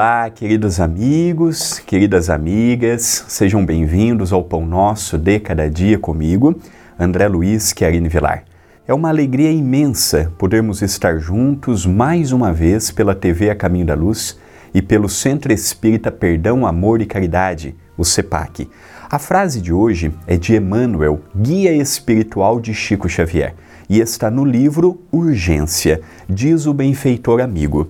[0.00, 6.58] Olá, queridos amigos, queridas amigas, sejam bem-vindos ao Pão Nosso de Cada Dia comigo,
[6.98, 8.44] André Luiz Querine Vilar.
[8.88, 13.94] É uma alegria imensa podermos estar juntos mais uma vez pela TV A Caminho da
[13.94, 14.38] Luz
[14.72, 18.70] e pelo Centro Espírita Perdão, Amor e Caridade, o CEPAC.
[19.10, 23.54] A frase de hoje é de Emmanuel, guia espiritual de Chico Xavier,
[23.86, 27.88] e está no livro Urgência, diz o benfeitor amigo.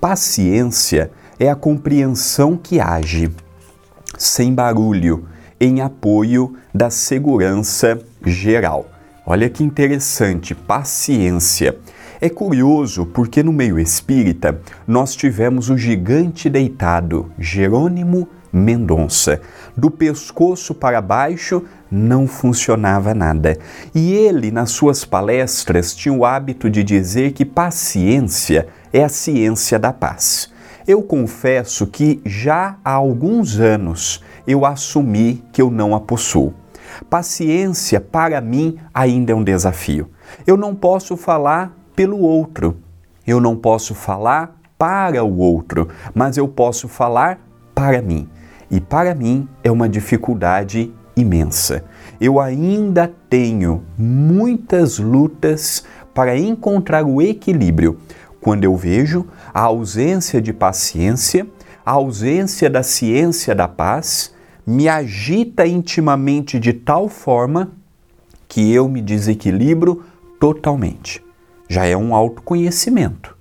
[0.00, 3.30] Paciência é a compreensão que age,
[4.16, 5.26] sem barulho,
[5.60, 8.86] em apoio da segurança geral.
[9.24, 11.78] Olha que interessante, paciência.
[12.20, 19.40] É curioso porque no meio espírita nós tivemos o gigante deitado, Jerônimo Mendonça.
[19.76, 23.58] Do pescoço para baixo não funcionava nada.
[23.94, 29.78] E ele, nas suas palestras, tinha o hábito de dizer que paciência é a ciência
[29.78, 30.51] da paz.
[30.86, 36.52] Eu confesso que já há alguns anos eu assumi que eu não a possuo.
[37.08, 40.10] Paciência, para mim, ainda é um desafio.
[40.46, 42.76] Eu não posso falar pelo outro,
[43.26, 47.38] eu não posso falar para o outro, mas eu posso falar
[47.74, 48.28] para mim.
[48.70, 51.84] E para mim é uma dificuldade imensa.
[52.20, 57.98] Eu ainda tenho muitas lutas para encontrar o equilíbrio
[58.42, 59.24] quando eu vejo
[59.54, 61.46] a ausência de paciência,
[61.86, 64.34] a ausência da ciência da paz,
[64.66, 67.70] me agita intimamente de tal forma
[68.48, 70.04] que eu me desequilibro
[70.40, 71.24] totalmente.
[71.68, 73.36] Já é um autoconhecimento,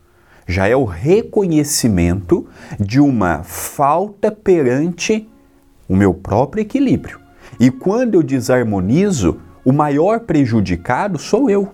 [0.47, 2.47] já é o reconhecimento
[2.79, 5.27] de uma falta perante
[5.89, 7.19] o meu próprio equilíbrio.
[7.59, 11.71] E quando eu desarmonizo, o maior prejudicado sou eu.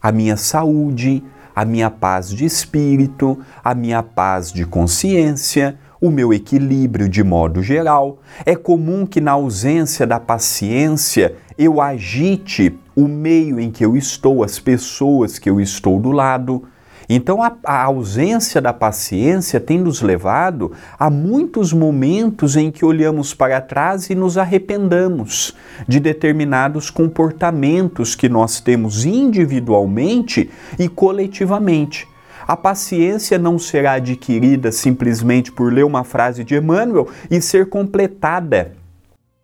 [0.00, 1.24] A minha saúde,
[1.58, 7.64] a minha paz de espírito, a minha paz de consciência, o meu equilíbrio de modo
[7.64, 8.20] geral.
[8.46, 14.44] É comum que, na ausência da paciência, eu agite o meio em que eu estou,
[14.44, 16.62] as pessoas que eu estou do lado.
[17.08, 23.32] Então, a, a, ausência da paciência tem nos levado a muitos momentos em que olhamos
[23.32, 25.54] para trás e nos arrependamos
[25.86, 32.06] de determinados comportamentos que nós temos individualmente e coletivamente.
[32.46, 38.72] A paciência não será adquirida simplesmente por ler uma frase de Emmanuel e ser completada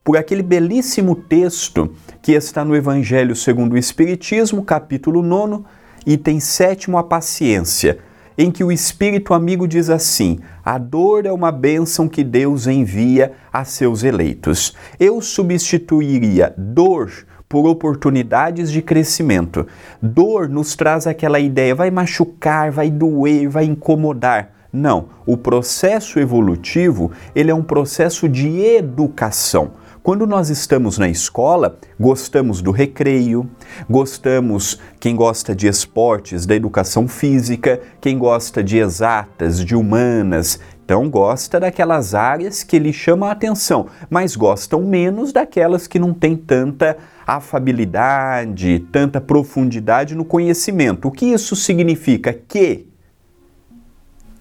[0.02, 5.64] por aquele belíssimo texto que está no Evangelho segundo o Espiritismo, capítulo 9
[6.06, 7.98] Item sétimo, a paciência,
[8.36, 13.32] em que o Espírito amigo diz assim: a dor é uma bênção que Deus envia
[13.52, 14.74] a seus eleitos.
[14.98, 17.10] Eu substituiria dor
[17.48, 19.66] por oportunidades de crescimento.
[20.02, 24.50] Dor nos traz aquela ideia, vai machucar, vai doer, vai incomodar.
[24.72, 31.78] Não, o processo evolutivo, ele é um processo de educação quando nós estamos na escola,
[31.98, 33.48] gostamos do recreio,
[33.88, 41.08] gostamos, quem gosta de esportes, da educação física, quem gosta de exatas, de humanas, então
[41.08, 46.36] gosta daquelas áreas que lhe chamam a atenção, mas gostam menos daquelas que não têm
[46.36, 51.08] tanta afabilidade, tanta profundidade no conhecimento.
[51.08, 52.30] O que isso significa?
[52.46, 52.88] Que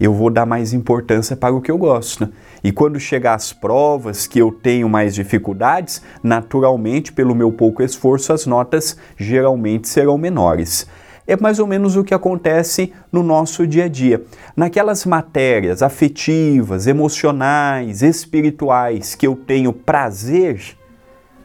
[0.03, 2.27] eu vou dar mais importância para o que eu gosto.
[2.61, 8.33] E quando chegar as provas que eu tenho mais dificuldades, naturalmente, pelo meu pouco esforço,
[8.33, 10.85] as notas geralmente serão menores.
[11.25, 14.21] É mais ou menos o que acontece no nosso dia a dia.
[14.57, 20.75] Naquelas matérias afetivas, emocionais, espirituais que eu tenho prazer,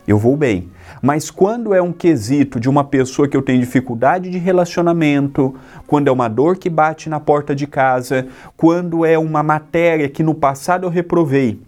[0.09, 0.71] eu vou bem.
[1.03, 5.55] Mas quando é um quesito de uma pessoa que eu tenho dificuldade de relacionamento,
[5.87, 8.27] quando é uma dor que bate na porta de casa,
[8.57, 11.61] quando é uma matéria que no passado eu reprovei,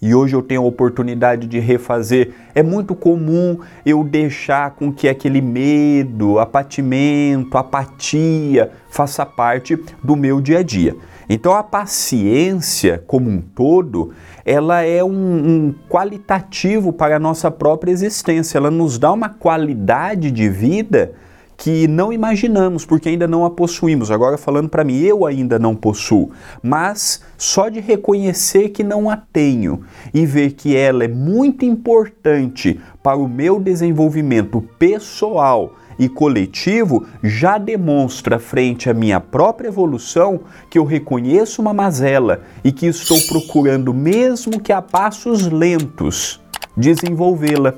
[0.00, 2.32] e hoje eu tenho a oportunidade de refazer.
[2.54, 10.40] É muito comum eu deixar com que aquele medo, apatimento, apatia faça parte do meu
[10.40, 10.96] dia a dia.
[11.28, 14.12] Então a paciência como um todo,
[14.44, 18.58] ela é um, um, qualitativo para a nossa própria existência.
[18.58, 21.12] Ela nos dá uma qualidade de vida
[21.56, 24.10] que não imaginamos, porque ainda não a possuímos.
[24.10, 26.30] Agora, falando para mim, eu ainda não possuo,
[26.62, 29.82] mas só de reconhecer que não a tenho
[30.12, 37.58] e ver que ela é muito importante para o meu desenvolvimento pessoal e coletivo já
[37.58, 40.40] demonstra frente à minha própria evolução
[40.70, 46.40] que eu reconheço uma mazela e que estou procurando, mesmo que a passos lentos,
[46.76, 47.74] desenvolvê-la,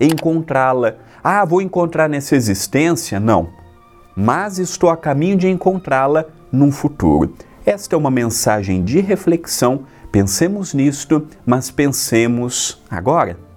[0.00, 0.96] encontrá-la.
[1.22, 3.18] Ah, vou encontrar nessa existência?
[3.18, 3.48] Não.
[4.14, 7.34] Mas estou a caminho de encontrá-la num futuro.
[7.64, 9.84] Esta é uma mensagem de reflexão.
[10.10, 13.47] Pensemos nisto, mas pensemos agora.